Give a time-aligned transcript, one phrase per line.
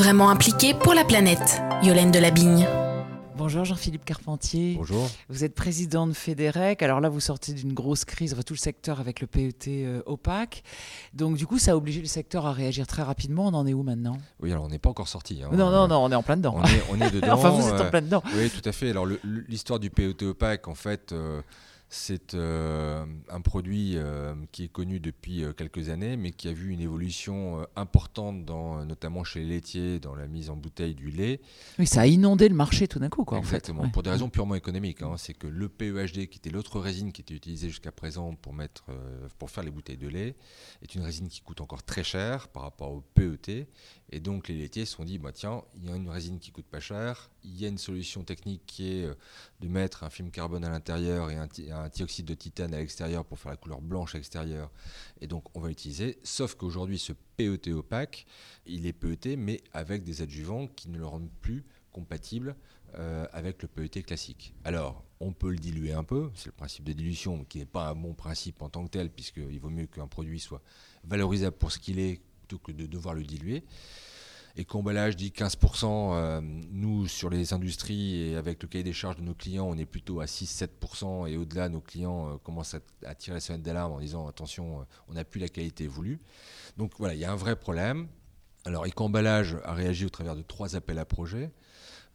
[0.00, 1.60] vraiment impliqués pour la planète.
[1.82, 2.66] Yolaine Delabigne.
[3.36, 4.76] Bonjour Jean-Philippe Carpentier.
[4.78, 5.06] Bonjour.
[5.28, 6.82] Vous êtes président de Fédérec.
[6.82, 10.00] Alors là, vous sortez d'une grosse crise, enfin, tout le secteur avec le PET euh,
[10.06, 10.62] opaque.
[11.12, 13.48] Donc du coup, ça a obligé le secteur à réagir très rapidement.
[13.48, 14.16] On en est où maintenant?
[14.40, 15.42] Oui, alors on n'est pas encore sorti.
[15.42, 15.50] hein.
[15.52, 16.54] Non, non, non, on est en plein dedans.
[16.56, 17.34] On est, on est dedans.
[17.34, 18.22] enfin, vous êtes en euh, plein dedans.
[18.34, 18.88] Oui, tout à fait.
[18.90, 19.06] Alors,
[19.48, 21.42] l'histoire du PET opaque, en fait, euh,
[21.92, 26.52] c'est euh, un produit euh, qui est connu depuis euh, quelques années, mais qui a
[26.52, 31.10] vu une évolution importante, dans, notamment chez les laitiers, dans la mise en bouteille du
[31.10, 31.40] lait.
[31.80, 33.38] Oui, ça a inondé le marché tout d'un coup, quoi.
[33.38, 33.56] en fait.
[33.56, 33.90] Exactement, Ouais.
[33.90, 35.02] pour des raisons purement économiques.
[35.02, 35.16] hein.
[35.18, 38.84] C'est que le PEHD, qui était l'autre résine qui était utilisée jusqu'à présent pour, mettre,
[39.38, 40.36] pour faire les bouteilles de lait,
[40.82, 43.66] est une résine qui coûte encore très cher par rapport au PET.
[44.12, 46.52] Et donc les laitiers se sont dit, bah, tiens, il y a une résine qui
[46.52, 49.08] coûte pas cher, il y a une solution technique qui est
[49.60, 52.78] de mettre un film carbone à l'intérieur et un, ti- un dioxyde de titane à
[52.78, 54.70] l'extérieur pour faire la couleur blanche à l'extérieur.
[55.20, 56.18] Et donc on va l'utiliser.
[56.22, 58.26] Sauf qu'aujourd'hui, ce PET opaque,
[58.66, 62.56] il est PET, mais avec des adjuvants qui ne le rendent plus compatible
[62.96, 64.54] euh, avec le PET classique.
[64.64, 67.90] Alors, on peut le diluer un peu, c'est le principe de dilution, qui n'est pas
[67.90, 70.62] un bon principe en tant que tel, puisqu'il vaut mieux qu'un produit soit
[71.04, 73.64] valorisable pour ce qu'il est, plutôt que de devoir le diluer.
[74.56, 79.16] Et qu'emballage dit 15%, euh, nous, sur les industries et avec le cahier des charges
[79.16, 83.14] de nos clients, on est plutôt à 6-7%, et au-delà, nos clients euh, commencent à,
[83.14, 86.20] tirer la sonnette d'alarme en disant, attention, euh, on n'a plus la qualité voulue.
[86.76, 88.08] Donc voilà, il y a un vrai problème.
[88.64, 91.50] Alors, Emballage a réagi au travers de trois appels à projets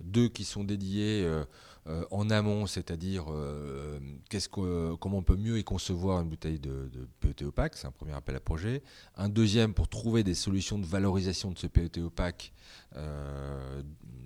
[0.00, 1.44] deux qui sont dédiés euh,
[1.86, 3.98] euh, en amont, c'est-à-dire euh,
[4.30, 7.86] qu'est-ce que- comment on peut mieux y concevoir une bouteille de, de PET opaque, c'est
[7.86, 8.82] un premier appel à projet.
[9.16, 12.52] Un deuxième pour trouver des solutions de valorisation de ce PET opaque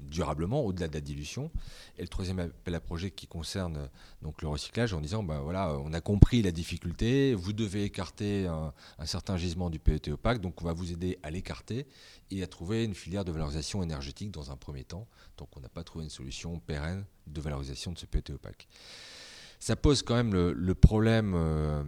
[0.09, 1.51] durablement, au-delà de la dilution.
[1.97, 3.89] Et le troisième appel à projet qui concerne
[4.23, 8.47] donc le recyclage en disant, ben voilà, on a compris la difficulté, vous devez écarter
[8.47, 8.73] un,
[9.07, 11.87] certain gisement du PET opaque, donc on va vous aider à l'écarter
[12.31, 15.07] et à trouver une filière de valorisation énergétique dans un premier temps.
[15.37, 18.69] Donc on n'a pas trouvé une solution pérenne de valorisation de ce PET opaque.
[19.61, 21.83] Ça pose quand même le, le problème euh,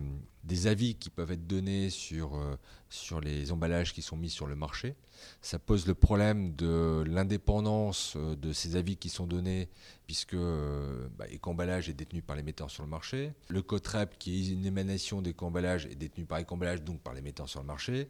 [0.45, 2.56] des avis qui peuvent être donnés sur, euh,
[2.89, 4.97] sur les emballages qui sont mis sur le marché.
[5.43, 9.69] Ça pose le problème de l'indépendance euh, de ces avis qui sont donnés,
[10.06, 13.33] puisque euh, bah, est détenu par les metteurs sur le marché.
[13.49, 17.49] Le COTREP, qui est une émanation d'Ecemballage, est détenu par Ecemballage, donc par les metteurs
[17.49, 18.09] sur le marché.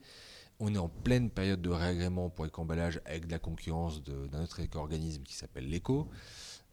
[0.61, 4.61] On est en pleine période de réagrément pour Ecemballage avec de la concurrence d'un autre
[4.61, 6.09] éco-organisme qui s'appelle l'ECO.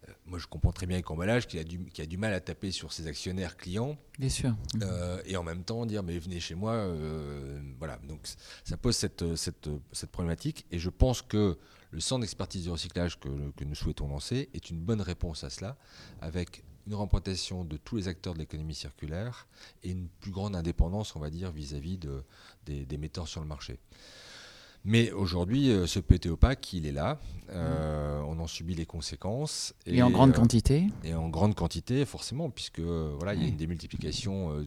[0.08, 2.40] Euh, moi, je comprends très bien Ecemballage qui a, du, qui a du mal à
[2.40, 4.56] taper sur ses actionnaires clients Bien sûr.
[4.82, 6.74] euh, et en même temps dire mais venez chez moi.
[6.74, 8.20] euh, voilà, donc
[8.64, 11.58] ça pose cette, cette, cette problématique et je pense que
[11.92, 15.50] le centre d'expertise du recyclage que, que nous souhaitons lancer est une bonne réponse à
[15.50, 15.78] cela
[16.22, 19.48] avec une représentation de tous les acteurs de l'économie circulaire
[19.84, 22.24] et une plus grande indépendance, on va dire, vis-à-vis de,
[22.66, 23.80] des, des metteurs sur le marché.
[24.90, 27.20] Mais aujourd'hui, euh, ce PET opaque, il est là.
[27.50, 29.74] Euh, on en subit les conséquences.
[29.86, 30.88] Et, en grande euh, quantité.
[31.04, 34.66] et en grande quantité, forcément, puisque voilà, il y a une démultiplication, euh,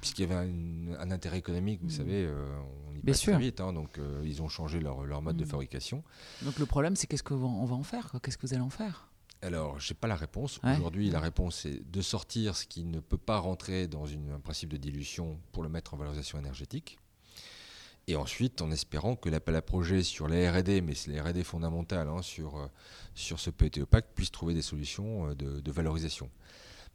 [0.00, 2.42] puisqu'il y avait un, un intérêt économique, vous savez, euh,
[2.88, 3.00] on y Mm.
[3.02, 3.32] Bien passe sûr.
[3.34, 5.48] très vite, hein, donc ils ont changé leur, leur mode de Mm.
[5.48, 6.02] fabrication.
[6.42, 9.08] Donc le problème, c'est qu'est-ce qu'on va, en faire Qu'est-ce que vous allez en faire?
[9.42, 10.58] Alors, je n'ai pas la réponse.
[10.64, 10.74] Ouais.
[10.76, 14.40] Aujourd'hui, la réponse est de sortir ce qui ne peut pas rentrer dans une- un
[14.40, 16.98] principe de dilution pour le mettre en valorisation énergétique.
[18.10, 21.44] Et ensuite, en espérant que l'appel à projet sur les R&D, mais c'est les R&D
[21.44, 22.66] fondamentales hein, sur, euh,
[23.14, 26.28] sur ce PET opaque, puisse trouver des solutions euh, de valorisation.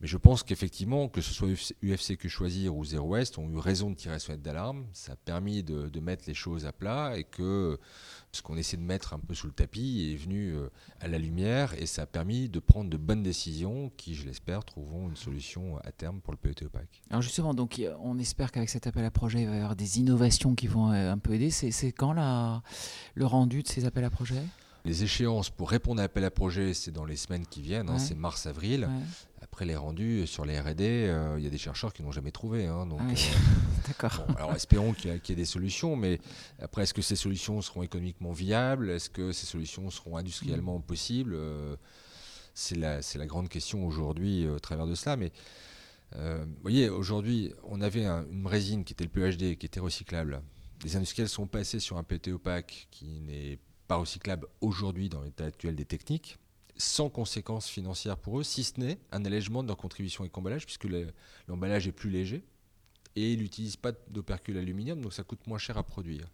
[0.01, 1.47] Mais je pense qu'effectivement, que ce soit
[1.81, 4.85] UFC, que choisir ou Zero Waste, ont eu raison de tirer la sonnette d'alarme.
[4.91, 7.79] Ça a permis de, de mettre les choses à plat et que
[8.33, 10.69] ce qu'on essaie de mettre un peu sous le tapis est venu euh,
[10.99, 14.65] à la lumière et ça a permis de prendre de bonnes décisions qui, je l'espère,
[14.65, 17.01] trouveront une solution à terme pour le PET opaque.
[17.09, 19.99] Alors justement, donc on espère qu'avec cet appel à projet, il va y avoir des
[19.99, 21.49] innovations qui vont euh, un peu aider.
[21.51, 22.61] C'est quand la,
[23.13, 24.43] le rendu de ces appels à projet
[24.83, 27.99] Les échéances pour répondre à l'appel à projet, c'est dans les semaines qui viennent, hein,
[27.99, 28.89] c'est mars-avril.
[28.89, 29.05] Ouais.
[29.55, 32.33] Après les rendus sur les R&D, euh, il y a des chercheurs qui n'ont jamais
[32.33, 32.65] trouvé.
[32.65, 33.25] hein, donc, Ah oui.
[33.33, 33.37] euh,
[33.87, 34.25] D'accord.
[34.27, 36.19] Bon, alors espérons qu'il y, ait des solutions, mais
[36.59, 38.89] après, est-ce que ces solutions seront économiquement viables?
[38.89, 41.35] Est-ce que ces solutions seront industriellement possibles?
[41.35, 41.77] Euh,
[42.53, 45.15] C'est la, grande question aujourd'hui au travers de cela.
[45.15, 45.31] Mais
[46.11, 50.41] vous voyez, aujourd'hui, on avait un- une résine qui était le PHD, qui était recyclable.
[50.83, 53.57] Les industriels sont passés sur un PT opaque qui n'est
[53.87, 56.39] pas recyclable aujourd'hui dans l'état actuel des techniques,
[56.77, 60.65] sans conséquences financières pour eux, si ce n'est un allègement de leur contribution avec emballage,
[60.65, 61.07] puisque le-
[61.47, 62.43] l'emballage est plus léger
[63.15, 66.29] et il n'utilise pas d'opercule aluminium, donc ça coûte moins cher à produire.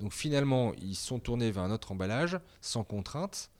[0.00, 3.50] Donc finalement, ils sont tournés vers un autre emballage sans contrainte.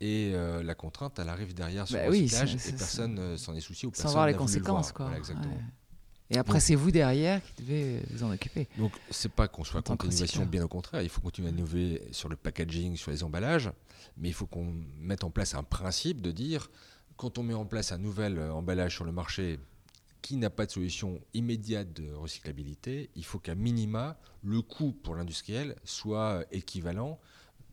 [0.00, 3.18] Et euh, la contrainte, elle arrive derrière sur Bah le oui, recyclage c'est- et personne
[3.18, 4.94] euh, s'en est soucié ou Sans personne voir les voulu le conséquences, voir.
[4.94, 5.04] quoi.
[5.06, 5.54] Voilà, exactement.
[5.54, 5.62] Ouais.
[6.30, 8.66] Et après, c'est vous derrière qui devez vous en occuper.
[8.78, 11.02] Donc, c'est pas qu'on soit contre l'innovation, bien au contraire.
[11.02, 13.70] Il faut continuer à innover sur le packaging, sur les emballages,
[14.16, 16.70] mais il faut qu'on mette en place un principe de dire
[17.16, 19.58] quand on met en place un nouvel euh, emballage sur le marché
[20.22, 25.14] qui n'a pas de solution immédiate de recyclabilité, il faut qu'à minima, le coût pour
[25.14, 27.20] l'industriel soit équivalent,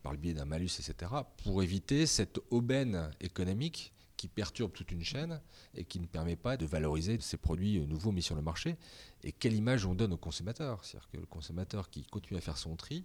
[0.02, 1.10] par le biais d'un malus, etc.,
[1.42, 5.40] pour éviter cette aubaine économique qui perturbe toute une chaîne
[5.74, 8.76] et qui ne permet pas de valoriser ces produits nouveaux mis sur le marché.
[9.24, 12.56] Et quelle image on donne au consommateur C'est-à-dire que le consommateur qui continue à faire
[12.56, 13.04] son tri,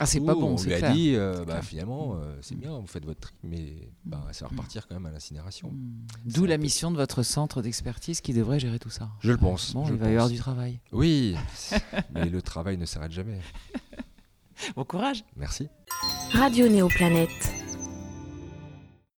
[0.00, 0.92] Ah, c'est pas bon, On c'est lui a clair.
[0.94, 4.50] dit, euh, bah, finalement, euh, c'est bien, vous faites votre tri, mais bah, ça va
[4.52, 5.68] repartir quand même à l'incinération.
[5.70, 6.06] Hmm.
[6.24, 9.10] D'où la peu- mission de votre centre d'expertise qui devrait gérer tout ça.
[9.20, 9.74] Je le pense.
[9.74, 10.80] Bon, je il le va y avoir du travail.
[10.92, 11.36] Oui,
[12.14, 13.40] mais le travail ne s'arrête jamais.
[14.76, 15.68] Bon courage Merci.
[16.32, 17.57] Radio Néoplanète.